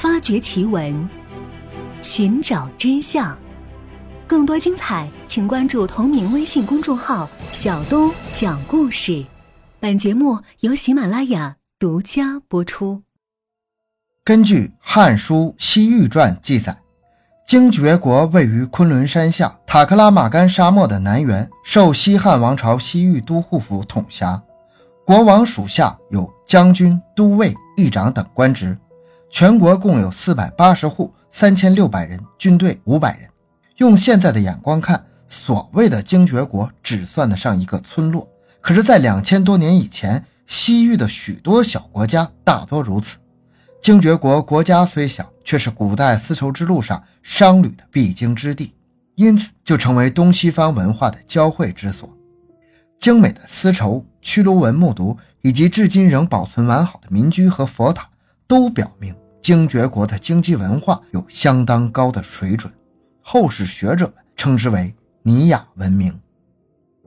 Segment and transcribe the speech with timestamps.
[0.00, 1.06] 发掘奇闻，
[2.00, 3.36] 寻找真相。
[4.26, 9.22] 更多精彩，请关注同名微信公众号“小东讲故事”。
[9.78, 13.02] 本节目由喜马拉雅独家播出。
[14.24, 16.78] 根据《汉书·西域传》记载，
[17.46, 24.42] 精绝国位于昆仑山下塔克拉玛干沙漠的南缘，受西汉王朝西域都护府统辖。
[25.04, 28.78] 国王属下有将军、都尉、议长等官职，
[29.30, 33.30] 全国共有四百八十户，三千六百人，军队五百人。
[33.76, 38.28] 用现在的眼光看，所谓的精绝国只算得上一个村落。
[38.60, 43.18] 可是，在两千多年以前，西域的许多小国家大多如此。
[43.80, 48.74] 精绝国国家虽小，却是古代丝绸之路上商旅的必经之地，
[49.14, 52.12] 因此就成为东西方文化的交汇之所。
[52.98, 58.06] 精美的丝绸、曲卢文木牍，以及至今仍保存完好的民居和佛塔，
[58.46, 59.14] 都表明
[59.50, 62.72] 精绝国的经济文化有相当高的水准。
[63.20, 66.16] 后世学者们称之为尼雅文明。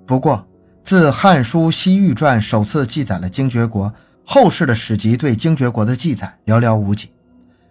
[0.05, 0.45] 不过，
[0.83, 3.93] 自《汉书·西域传》首次记载了精绝国，
[4.25, 7.13] 后世的史籍对精绝国的记载寥寥无几。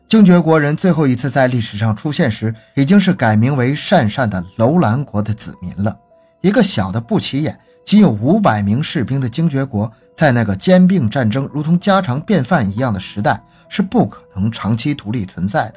[0.08, 5.94] 精绝国人最后一次在历史上出现时，已经是改名为鄯善的楼兰国的子民了。
[6.40, 7.60] 一个小的不起眼。
[7.84, 15.74] 仅有五百名士兵的精绝国，在那个兼并战争如同家常便饭一样的时代，是不可能长期独立存在的。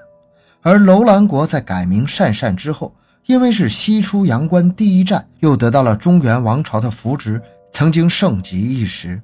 [0.62, 2.94] 而楼兰国在改名鄯善之后，
[3.26, 7.42] 因为是西出阳关第一站，又得到了中原王朝的扶植，
[7.72, 9.22] 曾经盛极一时。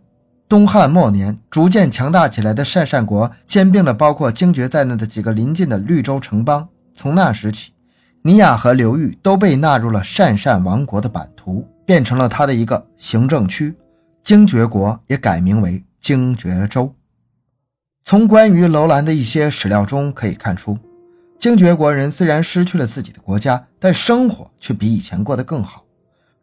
[0.48, 6.68] 东汉末年，逐渐强大起来的鄯善国兼并了包括精绝在内的几个邻近的绿洲城邦。
[6.96, 7.72] 从那时起，
[8.22, 11.68] 尼雅和流域都被纳入了鄯善王国的版图。
[11.84, 13.76] 变成了他的一个行政区，
[14.32, 16.96] 精绝国也改名为精绝州。
[18.06, 20.80] 从关于楼兰的一些史料中可以看出，
[21.38, 25.84] 精绝国人虽然失去了自己的国家，但生活却比以前过得更好。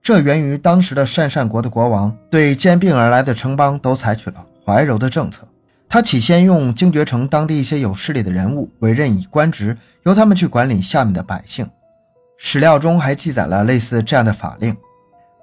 [0.03, 5.49] 这源于当时的鄯善国的国王对兼并而来的城邦都采取了怀柔的政策。
[5.89, 11.67] 他起先用精绝城当地一些有势力的人物委任以官职，由他们去管理下面的百姓。
[12.37, 14.77] 史料中还记载了类似这样的法令。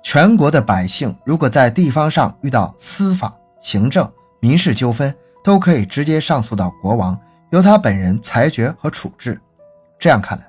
[0.06, 4.08] 全国的百姓如果在地方上遇到司法、行政、
[4.40, 5.12] 民事纠纷，
[5.44, 9.42] 都可以直接上诉到国王，由他本人裁决和处置。
[9.98, 10.46] 这样看来，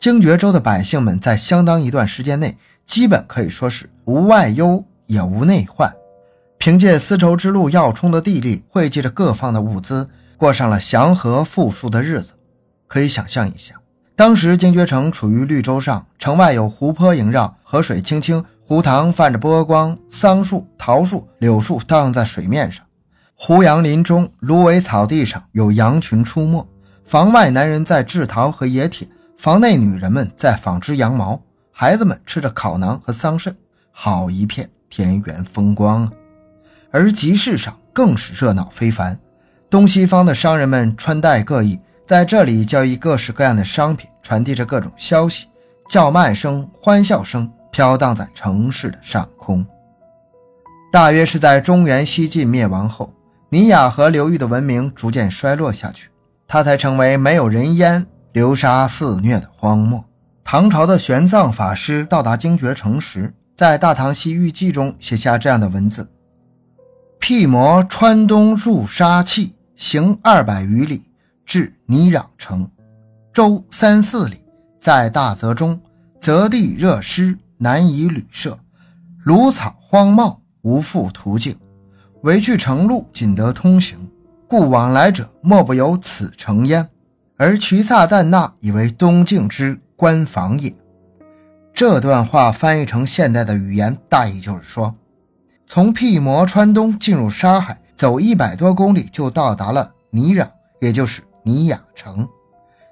[0.00, 5.94] 精绝州的百姓们在相当一段时间内，基本可以说是无外忧也无内患，
[6.58, 12.32] 凭借丝绸之路要冲的地利，汇集着各方的物资，过上了祥和富庶的日子。
[12.88, 13.76] 可以想象一下，
[14.16, 18.44] 当时精绝城处于绿洲上，城外有湖泊萦绕，河水清清。
[18.68, 22.84] 湖塘泛着波光，桑树、桃树、柳树荡在水面上。
[23.34, 26.68] 胡杨林中，芦苇草地上有羊群出没。
[27.02, 29.08] 房外男人在制桃和冶铁，
[29.38, 31.40] 房内女人们在纺织羊毛。
[31.72, 33.54] 孩子们吃着烤馕和桑葚，
[33.90, 36.12] 好一片田园风光啊！
[36.90, 39.18] 而集市上更是热闹非凡，
[39.70, 45.46] 东西方的商人们穿戴各异，在这里交易各式各样的商品，传递着各种消息，
[45.88, 47.50] 叫卖声、欢笑声。
[47.78, 49.64] 飘荡在城市的上空。
[50.90, 53.12] 大约是在中原西晋灭亡后，
[53.50, 56.10] 尼雅河流域的文明逐渐衰落下去，
[56.48, 60.04] 它才成为没有人烟、流沙肆虐的荒漠。
[60.42, 66.10] 唐朝的玄奘法师到达精绝城时，在《大唐西域记》中写下这样的文字
[67.20, 71.04] ：“辟魔川东入沙碛，行二百余里，
[71.46, 72.68] 至尼壤城，
[73.32, 74.38] 周三四里，
[74.80, 75.80] 在大泽中，
[76.20, 78.58] 泽地热湿。”难以旅舍，
[79.24, 81.56] 芦草荒茂，无复途径。
[82.22, 84.10] 唯去城路，仅得通行，
[84.46, 86.88] 故往来者莫不有此城焉。
[87.36, 90.72] 而瞿萨旦那以为东境之官房也。
[91.74, 94.94] 这段话翻译成现代的语言，大意就是说，
[95.66, 100.48] 从辟摩川东进入沙海，走一百多公里就到达了尼壤，
[100.80, 102.28] 也就是尼雅城。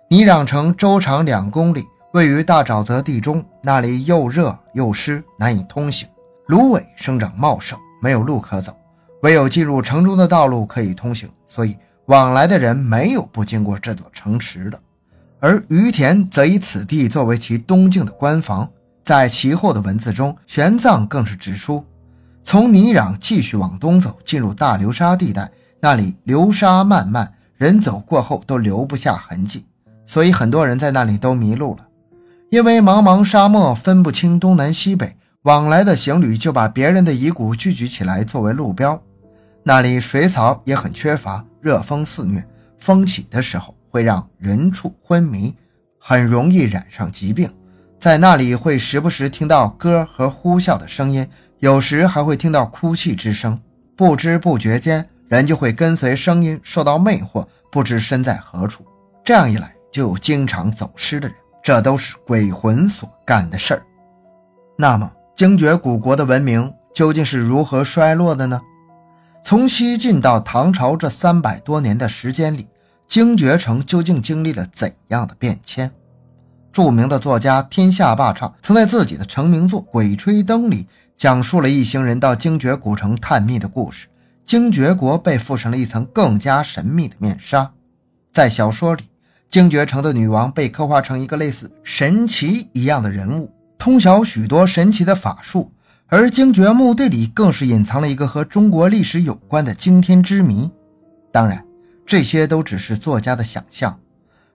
[0.09, 1.85] 尼壤城周长两公里。
[2.17, 6.09] 位于大沼泽地中，那里又热又湿，难以通行。
[6.47, 8.75] 芦苇生长茂盛，没有路可走，
[9.21, 11.29] 唯有进入城中的道路可以通行。
[11.47, 11.77] 所以
[12.07, 14.81] 往来的人没有不经过这座城池的。
[15.41, 18.67] 而于田则以此地作为其东境的官房。
[19.05, 21.85] 在其后的文字中，玄奘更是指出，
[22.43, 29.67] 从泥壤继续往东走，进入大流沙地带，那里流沙漫漫，人走过后都留不下痕迹，
[30.07, 31.86] 所以很多人在那里都迷路了。
[32.49, 39.01] 因为茫茫沙漠分不清东南西北，往来的行旅就把别人的遗骨聚集起来作为路标。
[39.65, 42.47] 那里水草也很缺乏，热风肆虐，
[42.79, 45.53] 风起的时候会让人畜昏迷，
[45.99, 47.53] 很容易染上疾病。
[47.99, 51.29] 在那里会时不时听到歌和呼啸的声音，
[51.59, 53.61] 有时还会听到哭泣之声。
[53.97, 58.87] 不知不觉间，人就会跟随声音受到魅惑，不知身在何处。
[59.25, 63.83] 这样一来，就有经常走失的人，这都是鬼魂所干的事儿。
[64.79, 68.63] 那么，精绝古国的文明究竟是如何衰落的呢？
[69.43, 72.69] 从西晋到唐朝这三百多年的时间里，
[73.09, 75.91] 精绝城究竟经历了怎样的变迁？
[76.73, 80.87] 著名的作家天下霸唱曾在自己的成名作《鬼吹灯》里
[81.17, 84.07] 讲述了一行人到精绝古城探秘的故事。
[84.45, 87.73] 精绝国被附上了一层更加神秘的面纱。
[88.33, 89.03] 在小说里，
[89.49, 95.73] 精绝城的女王被刻画成一个类似神奇一样的人物，通晓许多神奇的法术。
[96.09, 100.71] 而精绝墓地里更是隐藏了一个和中国历史有关的惊天之谜。
[101.33, 101.65] 当然，
[102.07, 103.99] 这些都只是作家的想象。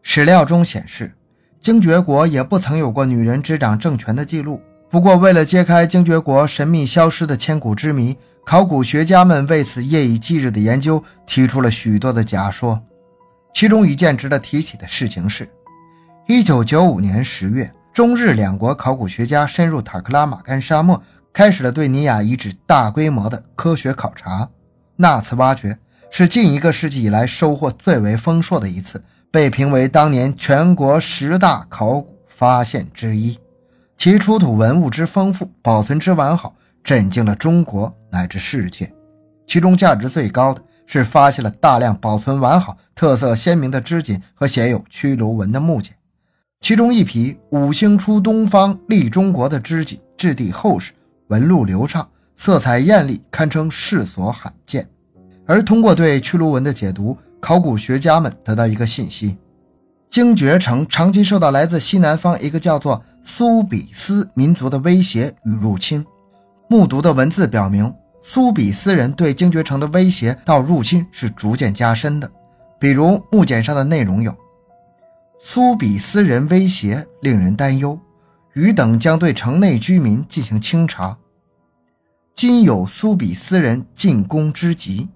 [0.02, 1.14] 史料中显示。
[1.60, 4.60] 精绝国也不曾有过女人执掌政权的记录。
[4.90, 12.82] 不过，为了揭开精绝国神秘消失的千古之谜，考古学家们为此夜以继日的研究，提出了许多的假说。
[13.53, 15.48] 其中一件值得提起的事情是
[16.27, 21.01] ，1995年10月，中日两国考古学家深入塔克拉玛干沙漠，
[21.33, 24.50] 开始了对尼雅遗址大规模的科学考察。
[24.95, 25.77] 那次挖掘
[26.09, 29.03] 是近一个世纪以来收获最为丰硕的一次。
[29.31, 33.39] 被评为当年全国十大考古发现之一，
[33.95, 36.53] 其出土文物之丰富，保存之完好，
[36.83, 38.92] 震惊了中国乃至世界。
[39.48, 40.62] 其中价值最高的
[41.00, 45.94] 是发现了大量保存完好、特色鲜明的织锦和写有驱卢纹的木简，
[46.60, 50.92] 其中一匹“五星出东方，立中国”的织锦质地厚实，
[51.28, 52.06] 纹路流畅，
[52.36, 54.86] 色彩艳丽，堪称世所罕见。
[55.46, 59.38] 而通过对驱卢纹的解读，考古学家们得到一个信息：
[60.10, 66.06] 精绝城长期受到来自西南方一个叫做苏比斯民族的威胁与入侵。
[66.68, 72.32] 目睹的文字表明，苏比斯人对精绝城的威胁到入侵是逐渐加深的。
[72.80, 74.36] 比如木简上的内容有
[75.40, 78.00] ：“苏比斯人威胁令人担忧，
[78.54, 81.18] 余等将对城内居民进行清查。
[82.36, 85.10] 今有苏比斯人进攻之急。”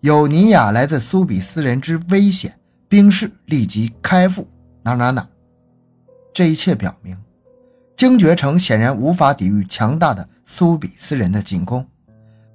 [0.00, 2.58] 有尼亚来自苏比斯人之危险，
[2.88, 4.48] 兵士立即开赴
[4.82, 5.28] 哪哪哪。
[6.32, 7.14] 这一切表明，
[7.98, 11.86] 精绝城显然无法抵御强大的苏比斯人的进攻。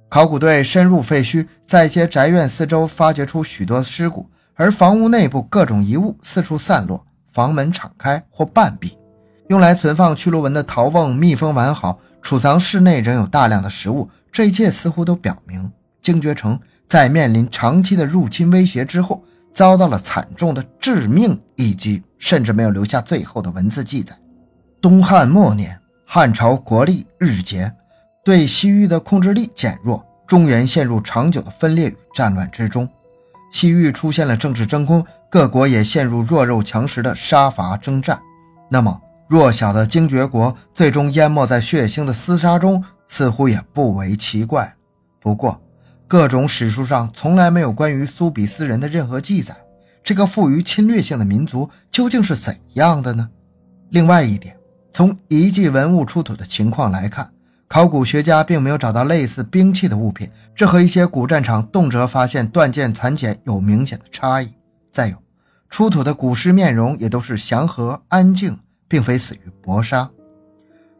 [0.08, 8.96] 考古队深入废墟，在一些宅院四周发掘出许多尸骨，而房屋内部各种遗物四处散落，房门敞开或半闭。
[9.48, 14.08] 用来存放屈卢文的陶瓮密封完好，储藏室内仍有大量的食物。
[14.30, 15.70] 这一切似乎都表明
[16.00, 16.58] 精绝城。
[16.88, 24.16] 在面临长期的入侵威胁之后，遭到了惨重的致命一击，甚至没有留下最后的文字记载。
[24.80, 27.72] 东汉末年，汉朝国力日竭，
[28.26, 32.88] 对西域的控制力减弱，中原陷入长久的分裂与战乱之中。
[33.52, 38.20] 西域出现了政治真空，各国也陷入弱肉强食的杀伐征战。
[38.68, 44.74] 那么，弱小的精绝国最终淹没在血腥的厮杀中，似乎也不为奇怪。
[45.20, 45.62] 不过，
[46.08, 49.54] 各种史书上从来没有关于苏比斯人的任何记载，
[50.02, 53.30] 这个富于侵略性的民族究竟是怎样的呢？
[53.90, 54.56] 另外一点，
[54.92, 57.30] 从遗迹文物出土的情况来看，
[57.68, 64.48] 考古学家并没有找到类似兵器的物品，这和一些古战场动辄发现断剑残简有明显的差异。
[64.92, 65.16] 再有，
[65.68, 68.58] 出土的古尸面容也都是祥和安静，
[68.88, 70.08] 并非死于搏杀，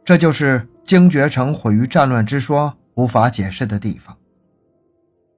[0.03, 4.15] 这就是精绝城毁于战乱之说无法解释的地方。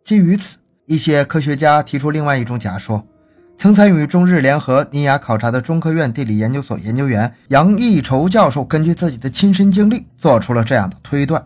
[0.03, 0.57] 基于此，
[0.88, 3.05] 一些科学家提出另外一种假说。
[3.60, 11.46] 曾参与中日联合尼亚考察的中科院地理研究所研究员杨义筹教授，根据自己的亲身经历，做出了这样的推断：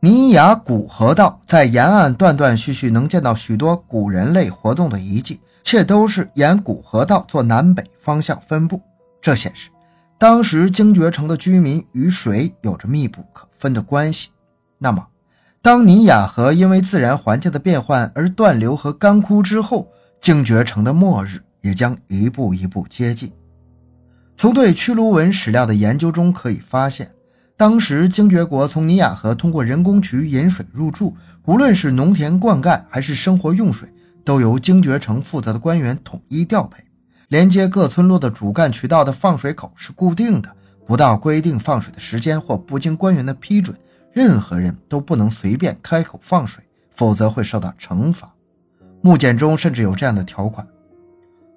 [0.00, 8.82] 尼亚古河道在沿岸断断续续能见到许多古人类活动的遗迹，且都是沿古河道做南北方向分布。
[9.20, 9.70] 这显示，
[10.18, 14.30] 当时精绝城的居民与水有着密不可分的关系。
[14.76, 15.06] 那么，
[15.62, 19.86] 当尼亚河因为自然环境的变换而断流和干枯之后，
[20.22, 23.32] 精绝城的末日也将一步一步接近。
[24.36, 27.12] 从对屈卢文史料的研究中可以发现，
[27.56, 33.92] 当时精绝国从尼亚河通过人工渠引水入住，无论是农田灌溉还是生活用水，
[34.24, 36.84] 都由精绝城负责的官员统一调配。
[37.26, 40.48] 连接各村落的主干渠道的放水口是固定的，
[40.86, 43.76] 不到规定放水的时间或不经官员的批准。
[44.12, 46.62] 任何人都不能随便开口放水，
[46.92, 48.32] 否则会受到惩罚。
[49.04, 50.64] 木简中甚至有这样的条款：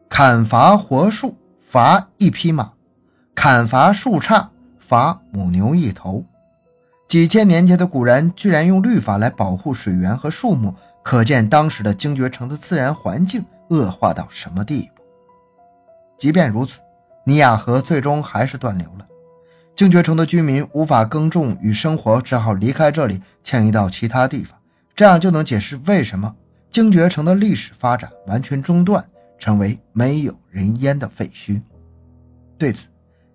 [0.09, 2.73] 砍伐活树罚一匹马，
[3.35, 4.47] 砍伐树杈
[4.79, 6.25] 罚母牛一头。
[7.07, 10.73] 几千年前的古人居然用律法来保护水源和树木，
[11.03, 15.03] 可见当时的精绝城的自然环境恶化到什么地步。
[16.17, 16.79] 即便如此，
[17.25, 19.05] 尼亚河最终还是断流了，
[19.75, 24.57] 精绝城的居民无法耕种与生活，只好离开这里，迁移到其他地方。
[24.95, 26.35] 这样就能解释为什么
[26.75, 29.01] 精绝城的历史发展完全中断，
[29.39, 31.61] 成为没有人烟的废墟。
[32.57, 32.87] 对此，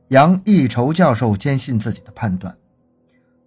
[0.08, 2.54] 杨一筹教授坚信自己的判断。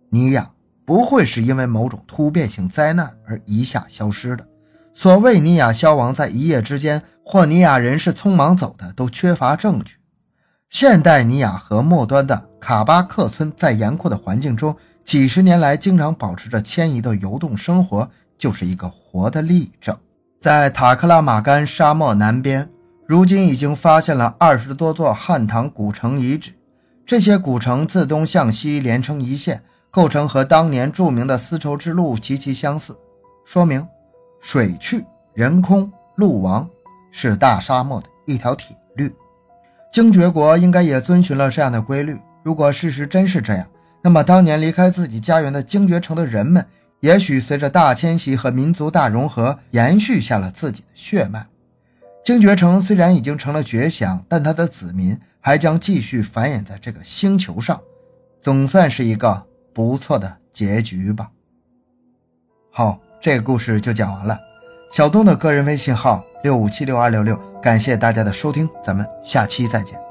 [0.10, 0.52] 尼亚
[0.84, 4.44] 不会是因为某种突变性灾难而一下消失的。
[4.96, 9.98] 所谓尼亚消亡在一夜之间，或尼亚人是匆忙走的，都缺乏证据。
[10.70, 18.10] 现代尼亚河末端的卡巴克村，在严酷的环境中，几十年来经常保持着迁移的游动生活，
[18.40, 19.96] 就是一个活的例证。
[20.42, 22.68] 在塔克拉玛干沙漠南边，
[23.08, 26.52] 如今已经发现了二十多座汉唐古城遗址，
[27.06, 29.62] 这些古城自东向西连成一线。
[29.92, 32.98] 构成和当年著名的丝绸之路极其相似，
[33.46, 33.88] 说明
[34.42, 35.06] 水去
[35.36, 36.68] 人空路亡
[37.12, 39.14] 是大沙漠的一条铁律。
[39.92, 42.20] 精绝国应该也遵循了这样的规律。
[42.42, 43.68] 如果事实真是这样，
[44.02, 46.66] 那么当年离开自己家园的精绝城的人们，
[47.04, 51.46] 也许随着大迁徙和民族大融合，延续下了自己的血脉。
[52.24, 57.80] 精绝城虽然已经成了绝响，但它的子民还将继续繁衍在这个星球上，
[58.42, 59.46] 总算是一个。
[59.74, 61.32] 不错的结局吧。
[62.70, 64.40] 好，这个故事就讲完了。
[64.92, 70.03] 小东的个人微信号六五七六二六六，感谢大家的收听，咱们下期再见。